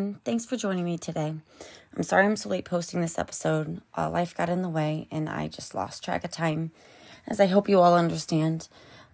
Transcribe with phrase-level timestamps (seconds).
[0.00, 0.20] Everyone.
[0.24, 1.34] Thanks for joining me today.
[1.94, 3.82] I'm sorry I'm so late posting this episode.
[3.94, 6.70] Uh, life got in the way and I just lost track of time,
[7.26, 8.68] as I hope you all understand.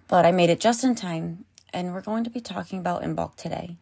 [0.07, 3.35] But I made it just in time, and we're going to be talking about Imbolc
[3.35, 3.79] today.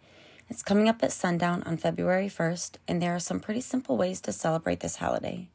[0.49, 4.23] It's coming up at sundown on February 1st, and there are some pretty simple ways
[4.23, 5.51] to celebrate this holiday.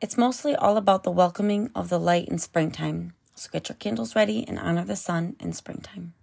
[0.00, 4.14] It's mostly all about the welcoming of the light in springtime, so get your candles
[4.14, 6.14] ready and honor the sun in springtime.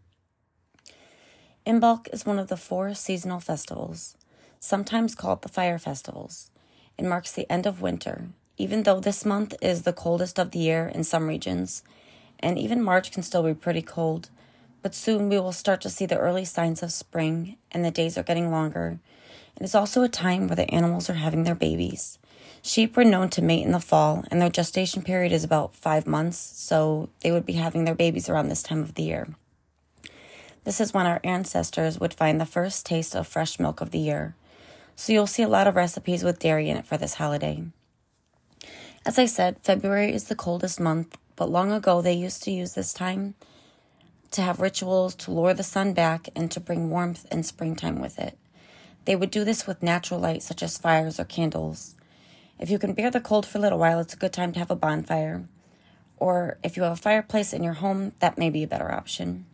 [1.68, 4.16] Imbolc is one of the four seasonal festivals,
[4.60, 6.52] sometimes called the fire festivals.
[6.98, 10.60] It marks the end of winter, even though this month is the coldest of the
[10.60, 11.84] year in some regions,
[12.40, 14.30] and even March can still be pretty cold.
[14.82, 18.18] But soon we will start to see the early signs of spring, and the days
[18.18, 19.00] are getting longer.
[19.58, 22.18] It is also a time where the animals are having their babies.
[22.62, 26.06] Sheep were known to mate in the fall, and their gestation period is about five
[26.06, 29.28] months, so they would be having their babies around this time of the year.
[30.66, 34.00] This is when our ancestors would find the first taste of fresh milk of the
[34.00, 34.36] year.
[35.00, 37.64] So you'll see a lot of recipes with dairy in it for this holiday.
[39.06, 42.74] As I said, February is the coldest month, but long ago they used to use
[42.74, 43.36] this time
[44.32, 48.20] to have rituals to lure the sun back and to bring warmth and springtime with
[48.20, 48.38] it.
[49.06, 51.96] They would do this with natural light such as fires or candles.
[52.60, 54.60] If you can bear the cold for a little while, it's a good time to
[54.60, 55.48] have a bonfire.
[56.18, 59.46] Or if you have a fireplace in your home, that may be a better option.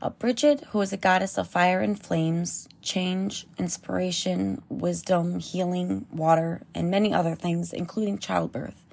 [0.00, 6.62] Uh, Bridget, who is a goddess of fire and flames, change, inspiration, wisdom, healing, water,
[6.72, 8.84] and many other things, including childbirth.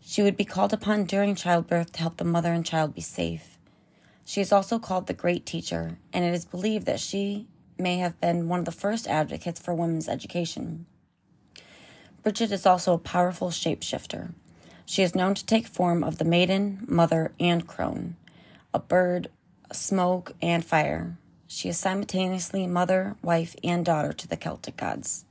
[0.00, 3.58] She would be called upon during childbirth to help the mother and child be safe.
[4.24, 7.46] She is also called the Great Teacher, and it is believed that she
[7.78, 10.86] may have been one of the first advocates for women's education.
[12.24, 14.32] Bridget is also a powerful shapeshifter.
[14.84, 18.16] She is known to take form of the maiden, mother, and crone,
[18.74, 19.28] a bird,
[19.76, 21.18] smoke, and fire.
[21.46, 25.24] She is simultaneously mother, wife, and daughter to the Celtic gods.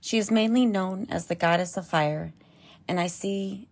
[0.00, 2.32] She is mainly known as the goddess of fire,
[2.86, 3.68] and I see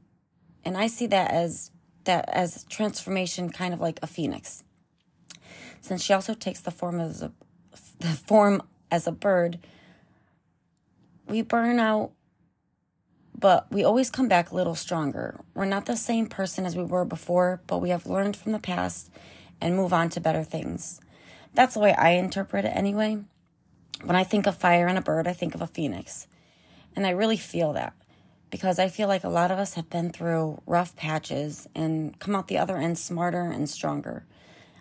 [0.64, 1.70] and I see that as
[2.04, 4.64] that as transformation kind of like a phoenix.
[5.80, 7.32] Since she also takes the form as a
[7.98, 9.58] the form as a bird,
[11.28, 12.12] we burn out
[13.38, 15.38] but we always come back a little stronger.
[15.54, 18.58] We're not the same person as we were before, but we have learned from the
[18.58, 19.10] past
[19.60, 21.00] and move on to better things.
[21.54, 23.24] That's the way I interpret it anyway.
[24.02, 26.26] When I think of fire and a bird, I think of a phoenix.
[26.94, 27.94] And I really feel that
[28.50, 32.34] because I feel like a lot of us have been through rough patches and come
[32.34, 34.24] out the other end smarter and stronger.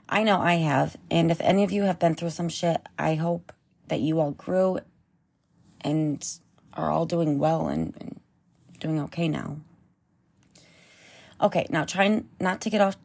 [0.08, 0.98] I know I have.
[1.10, 3.52] And if any of you have been through some shit, I hope
[3.88, 4.80] that you all grew
[5.82, 6.26] and
[6.74, 8.20] are all doing well and, and
[8.80, 9.58] doing okay now.
[11.42, 12.98] Okay, now trying not to get off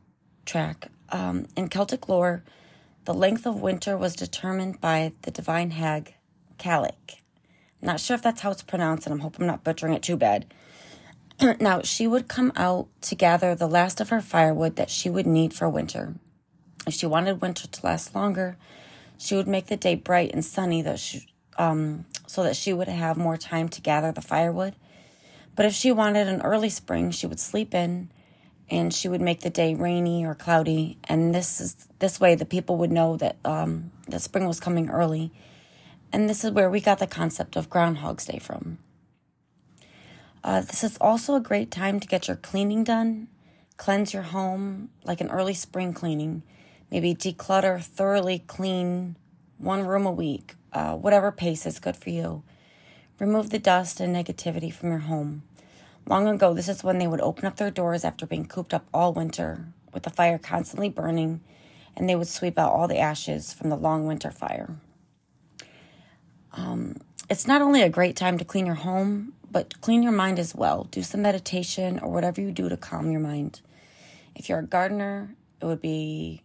[0.45, 0.89] track.
[1.11, 2.43] Um, in Celtic lore,
[3.05, 6.15] the length of winter was determined by the divine hag,
[6.59, 7.17] Cailleach.
[7.83, 10.17] Not sure if that's how it's pronounced, and I'm hoping I'm not butchering it too
[10.17, 10.53] bad.
[11.61, 15.27] now, she would come out to gather the last of her firewood that she would
[15.27, 16.15] need for winter.
[16.87, 18.57] If she wanted winter to last longer,
[19.19, 21.29] she would make the day bright and sunny that she,
[21.59, 24.77] um, so that she would have more time to gather the firewood.
[25.57, 28.11] But if she wanted an early spring, she would sleep in
[28.71, 30.97] and she would make the day rainy or cloudy.
[31.05, 34.89] And this is this way the people would know that um, that spring was coming
[34.89, 35.33] early.
[36.13, 38.79] And this is where we got the concept of groundhog's day from.
[40.43, 43.29] Uh, this is also a great time to get your cleaning done
[43.81, 46.43] cleanse your home like an early spring cleaning.
[46.91, 49.17] Maybe declutter thoroughly clean
[49.57, 52.43] one room a week uh, whatever pace is good for you.
[53.19, 55.43] Remove the dust and negativity from your home
[56.07, 58.87] Long ago, this is when they would open up their doors after being cooped up
[58.93, 61.41] all winter, with the fire constantly burning,
[61.97, 64.77] and they would sweep out all the ashes from the long winter fire.
[66.53, 66.97] Um,
[67.29, 70.55] it's not only a great time to clean your home, but clean your mind as
[70.55, 70.89] well.
[70.91, 73.61] Do some meditation or whatever you do to calm your mind.
[74.35, 76.43] If you're a gardener, it would be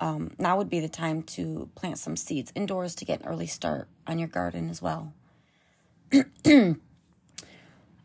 [0.00, 3.46] um, now would be the time to plant some seeds indoors to get an early
[3.46, 5.12] start on your garden as well.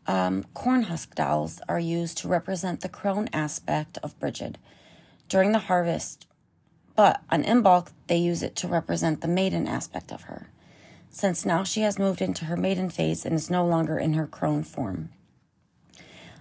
[0.06, 4.58] Um, corn husk dolls are used to represent the crone aspect of Bridget
[5.28, 6.26] during the harvest,
[6.94, 10.50] but on Imbolc, they use it to represent the maiden aspect of her,
[11.08, 14.26] since now she has moved into her maiden phase and is no longer in her
[14.26, 15.08] crone form.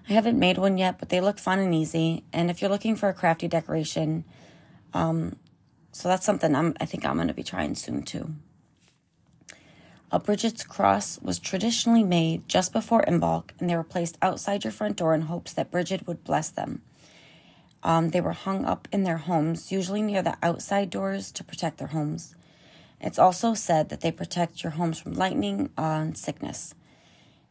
[0.09, 2.25] I haven't made one yet, but they look fun and easy.
[2.33, 4.25] And if you're looking for a crafty decoration,
[4.93, 5.37] um,
[5.93, 8.35] so that's something I'm, I think I'm going to be trying soon too.
[10.13, 14.69] A Bridget's cross was traditionally made just before Imbolc, and they were placed outside your
[14.69, 16.83] front door in hopes that Bridget would bless them.
[17.81, 21.79] Um, they were hung up in their homes, usually near the outside doors to protect
[21.79, 22.35] their homes.
[23.01, 26.75] It's also said that they protect your homes from lightning and sickness.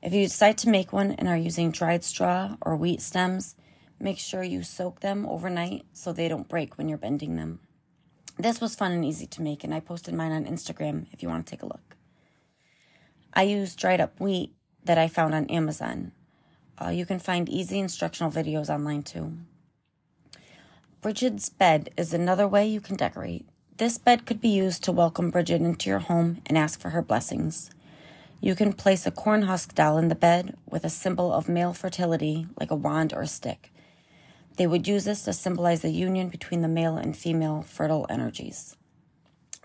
[0.01, 3.57] If you decide to make one and are using dried straw or wheat stems,
[3.99, 7.59] make sure you soak them overnight so they don't break when you're bending them.
[8.39, 11.29] This was fun and easy to make, and I posted mine on Instagram if you
[11.29, 11.97] want to take a look.
[13.35, 14.53] I used dried up wheat
[14.85, 16.13] that I found on Amazon.
[16.81, 19.33] Uh, you can find easy instructional videos online too.
[21.01, 23.47] Bridget's bed is another way you can decorate.
[23.79, 27.03] This bed could be used to welcome Bridget into your home and ask for her
[27.03, 27.71] blessings.
[28.41, 31.73] You can place a corn husk doll in the bed with a symbol of male
[31.73, 33.73] fertility, like a wand or a stick.
[34.57, 38.77] They would use this to symbolize the union between the male and female fertile energies.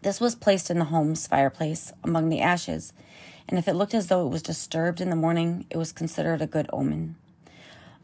[0.04, 2.94] This was placed in the home's fireplace among the ashes,
[3.48, 6.42] and if it looked as though it was disturbed in the morning, it was considered
[6.42, 7.16] a good omen.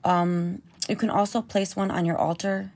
[0.04, 2.72] Um, you can also place one on your altar,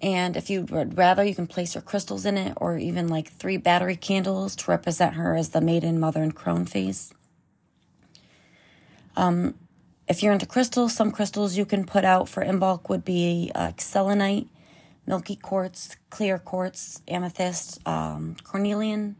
[0.00, 3.30] and if you would rather, you can place your crystals in it, or even like
[3.30, 7.12] three battery candles to represent her as the maiden, mother, and crone phase.
[9.16, 9.54] Um,
[10.08, 13.72] if you're into crystals, some crystals you can put out for Imbolc would be uh,
[13.78, 14.46] selenite,
[15.06, 19.16] milky quartz, clear quartz, amethyst, um, cornelian,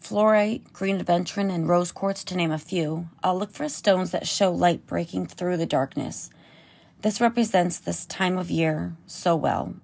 [0.00, 3.08] fluorite, green aventurine, and rose quartz, to name a few.
[3.22, 6.30] I'll look for stones that show light breaking through the darkness.
[7.02, 9.74] This represents this time of year so well,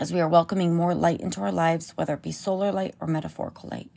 [0.00, 3.06] as we are welcoming more light into our lives, whether it be solar light or
[3.06, 3.90] metaphorical light.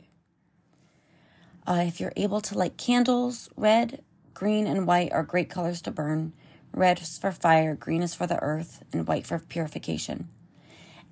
[1.66, 4.02] Uh, if you're able to light candles, red,
[4.34, 6.32] green, and white are great colors to burn.
[6.72, 10.28] Red is for fire, green is for the earth, and white for purification.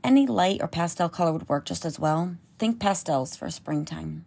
[0.04, 2.36] Any light or pastel color would work just as well.
[2.58, 4.24] Think pastels for springtime.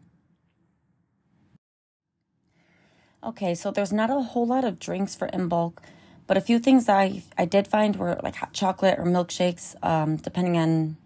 [3.23, 5.79] Okay, so there's not a whole lot of drinks for Imbolc,
[6.27, 10.17] but a few things I I did find were like hot chocolate or milkshakes, um,
[10.17, 10.97] depending on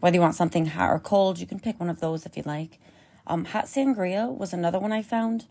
[0.00, 1.40] whether you want something hot or cold.
[1.40, 2.78] You can pick one of those if you like.
[3.26, 5.46] Um, hot sangria was another one I found.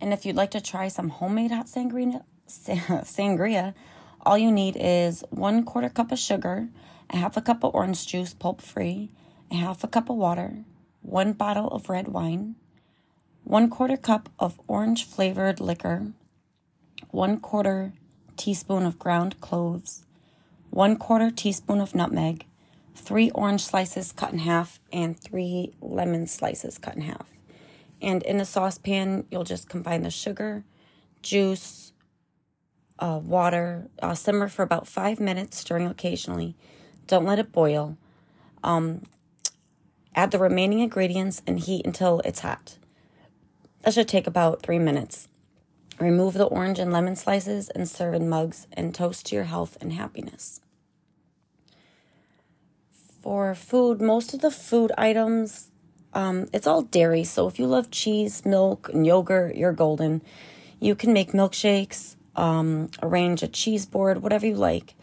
[0.00, 3.74] And if you'd like to try some homemade hot sangria, sangria,
[4.22, 6.68] all you need is one quarter cup of sugar,
[7.10, 9.10] a half a cup of orange juice, pulp free,
[9.50, 10.64] half a cup of water,
[11.02, 12.56] one bottle of red wine,
[13.44, 16.12] one quarter cup of orange flavored liquor,
[17.10, 17.92] one quarter
[18.36, 20.04] teaspoon of ground cloves,
[20.70, 22.46] one quarter teaspoon of nutmeg,
[22.94, 27.28] three orange slices cut in half, and three lemon slices cut in half.
[28.00, 30.64] And in a saucepan, you'll just combine the sugar,
[31.22, 31.92] juice,
[32.98, 36.56] uh, water, uh, simmer for about five minutes, stirring occasionally.
[37.06, 37.96] Don't let it boil.
[38.62, 39.02] Um,
[40.14, 42.76] add the remaining ingredients and heat until it's hot.
[43.82, 45.28] That should take about three minutes.
[45.98, 49.76] Remove the orange and lemon slices and serve in mugs and toast to your health
[49.80, 50.60] and happiness.
[53.20, 55.70] For food, most of the food items,
[56.14, 57.24] um, it's all dairy.
[57.24, 60.22] So if you love cheese, milk, and yogurt, you're golden.
[60.80, 64.94] You can make milkshakes, um, arrange a cheese board, whatever you like.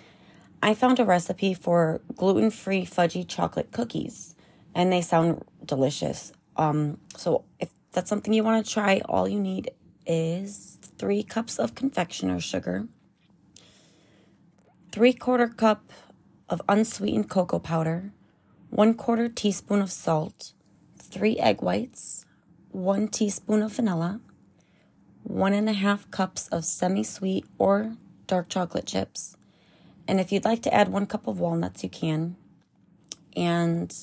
[0.61, 4.35] I found a recipe for gluten free fudgy chocolate cookies,
[4.77, 6.31] and they sound delicious.
[6.55, 9.71] Um, so if that's something you want to try, all you need
[10.05, 12.87] is three cups of confectioner sugar,
[14.91, 15.91] three quarter cup
[16.47, 18.13] of unsweetened cocoa powder,
[18.69, 20.53] one quarter teaspoon of salt,
[20.99, 22.25] three egg whites,
[22.69, 24.21] one teaspoon of vanilla,
[25.23, 27.95] one and a half cups of semi sweet or
[28.27, 29.37] dark chocolate chips.
[30.07, 32.37] And if you'd like to add one cup of walnuts, you can.
[33.35, 33.93] And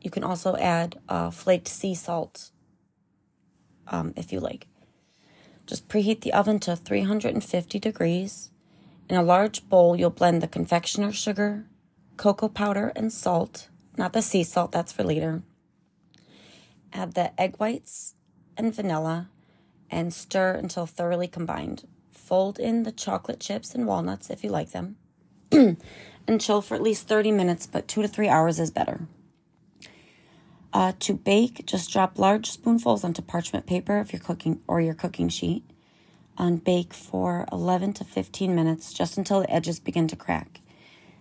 [0.00, 2.50] you can also add uh, flaked sea salt
[3.88, 4.66] um, if you like.
[5.66, 8.50] Just preheat the oven to 350 degrees.
[9.08, 11.66] In a large bowl, you'll blend the confectioner sugar,
[12.16, 13.68] cocoa powder, and salt.
[13.96, 15.42] Not the sea salt, that's for later.
[16.92, 18.14] Add the egg whites
[18.56, 19.28] and vanilla
[19.90, 21.86] and stir until thoroughly combined.
[22.10, 24.96] Fold in the chocolate chips and walnuts if you like them.
[25.52, 29.06] and chill for at least 30 minutes, but two to three hours is better.
[30.76, 34.92] Uh, to bake, just drop large spoonfuls onto parchment paper if you're cooking or your
[34.92, 35.64] cooking sheet.
[36.36, 40.60] And bake for 11 to 15 minutes just until the edges begin to crack.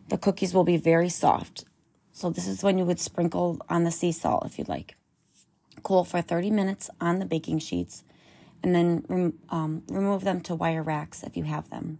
[0.09, 1.63] The cookies will be very soft.
[2.11, 4.97] So, this is when you would sprinkle on the sea salt if you'd like.
[5.83, 8.03] Cool for 30 minutes on the baking sheets
[8.61, 11.99] and then um, remove them to wire racks if you have them.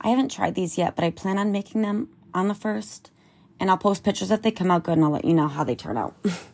[0.00, 3.12] I haven't tried these yet, but I plan on making them on the first,
[3.60, 5.62] and I'll post pictures if they come out good and I'll let you know how
[5.62, 6.16] they turn out.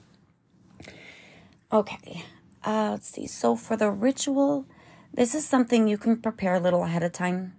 [1.73, 2.25] okay,
[2.65, 3.27] uh, let's see.
[3.27, 4.67] So for the ritual,
[5.13, 7.55] this is something you can prepare a little ahead of time.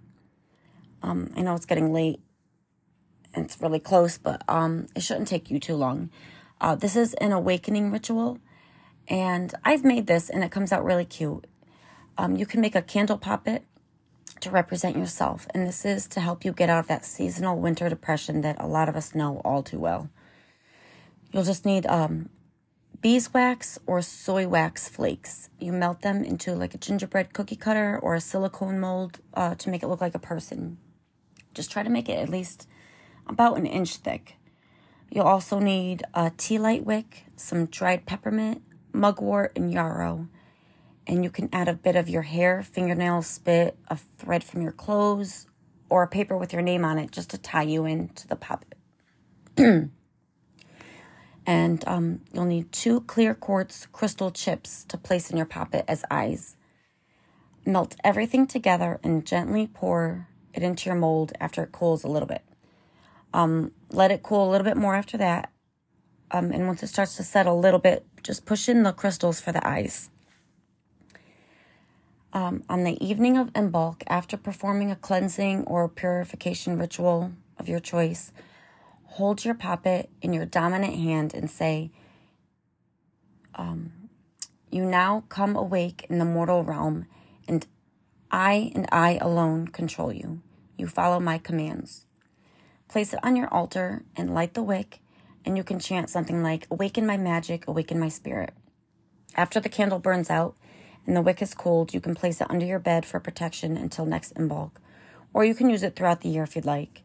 [1.02, 2.20] Um, I know it's getting late
[3.34, 6.10] it's really close, but um, it shouldn't take you too long.
[6.60, 8.38] Uh, this is an awakening ritual,
[9.08, 11.46] and I've made this and it comes out really cute.
[12.18, 13.64] Um, you can make a candle poppet
[14.40, 17.88] to represent yourself, and this is to help you get out of that seasonal winter
[17.88, 20.10] depression that a lot of us know all too well.
[21.32, 22.28] You'll just need um,
[23.00, 25.48] beeswax or soy wax flakes.
[25.58, 29.70] You melt them into like a gingerbread cookie cutter or a silicone mold uh, to
[29.70, 30.78] make it look like a person.
[31.54, 32.68] Just try to make it at least
[33.26, 34.36] about an inch thick.
[35.10, 40.28] You'll also need a tea light wick, some dried peppermint, mugwort, and yarrow.
[41.06, 44.72] And you can add a bit of your hair, fingernail spit, a thread from your
[44.72, 45.46] clothes,
[45.88, 48.76] or a paper with your name on it just to tie you into the puppet.
[51.46, 56.04] and um, you'll need two clear quartz crystal chips to place in your poppet as
[56.10, 56.56] eyes.
[57.66, 62.28] Melt everything together and gently pour it into your mold after it cools a little
[62.28, 62.42] bit.
[63.32, 65.50] Um, let it cool a little bit more after that.
[66.30, 69.40] Um, and once it starts to settle a little bit, just push in the crystals
[69.40, 70.10] for the eyes.
[72.32, 77.80] Um, on the evening of Imbolc, after performing a cleansing or purification ritual of your
[77.80, 78.30] choice,
[79.10, 81.90] hold your puppet in your dominant hand and say,
[83.56, 83.92] um,
[84.70, 87.06] You now come awake in the mortal realm,
[87.48, 87.66] and
[88.30, 90.42] I and I alone control you.
[90.78, 92.06] You follow my commands.
[92.88, 95.00] Place it on your altar and light the wick,
[95.44, 98.54] and you can chant something like, Awaken my magic, awaken my spirit.
[99.34, 100.56] After the candle burns out
[101.04, 104.06] and the wick is cooled, you can place it under your bed for protection until
[104.06, 104.72] next Imbolc,
[105.34, 107.02] or you can use it throughout the year if you'd like.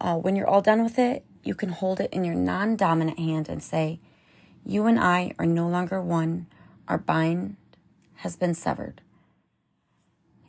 [0.00, 3.18] Uh, when you're all done with it, you can hold it in your non dominant
[3.18, 4.00] hand and say,
[4.64, 6.46] You and I are no longer one.
[6.86, 7.56] Our bind
[8.16, 9.00] has been severed.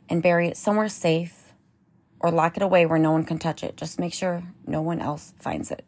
[0.08, 1.52] And bury it somewhere safe
[2.18, 3.76] or lock it away where no one can touch it.
[3.76, 5.84] Just make sure no one else finds it.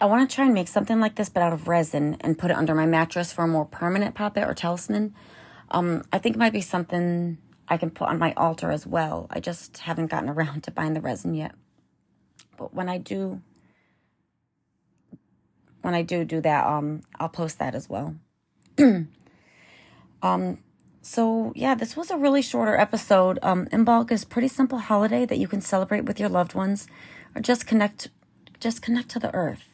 [0.00, 2.50] I want to try and make something like this, but out of resin and put
[2.50, 5.14] it under my mattress for a more permanent poppet or talisman.
[5.70, 9.26] Um, I think it might be something I can put on my altar as well.
[9.30, 11.54] I just haven't gotten around to buying the resin yet.
[12.56, 13.40] But when I do
[15.82, 18.16] when I do do that, um, I'll post that as well.
[20.22, 20.58] um,
[21.02, 23.38] so yeah, this was a really shorter episode.
[23.42, 26.86] Um, Imbolc is pretty simple holiday that you can celebrate with your loved ones,
[27.34, 28.08] or just connect,
[28.60, 29.68] just connect to the earth.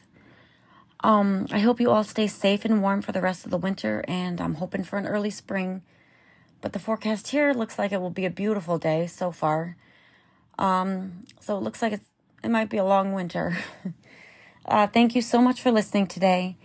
[1.01, 4.03] Um, I hope you all stay safe and warm for the rest of the winter,
[4.07, 5.81] and I'm hoping for an early spring.
[6.61, 9.77] But the forecast here looks like it will be a beautiful day so far.
[10.57, 12.09] Um, so it looks like it's,
[12.43, 13.57] it might be a long winter.
[14.67, 16.57] Uh, thank you so much for listening today.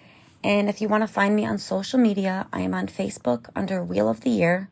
[0.42, 3.84] And if you want to find me on social media, I am on Facebook under
[3.84, 4.70] Wheel of the Year.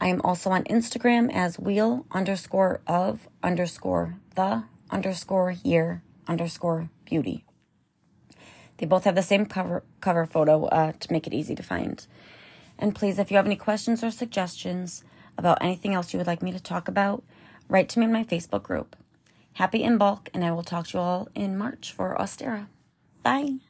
[0.00, 7.44] I am also on Instagram as wheel underscore of underscore the underscore year underscore beauty.
[8.78, 12.06] They both have the same cover cover photo uh, to make it easy to find.
[12.78, 15.04] And please, if you have any questions or suggestions
[15.36, 17.22] about anything else you would like me to talk about,
[17.68, 18.96] write to me in my Facebook group.
[19.56, 22.66] Happy Imbolc, and I will talk to you all in March for Ostara.
[23.22, 23.65] Bye.